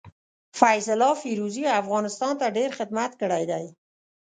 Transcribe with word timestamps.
فيض 0.51 0.89
الله 0.93 1.13
فيروزي 1.21 1.63
افغانستان 1.81 2.33
ته 2.39 2.45
ډير 2.57 2.69
خدمت 2.79 3.11
کړي 3.21 3.43
دي. 3.51 3.65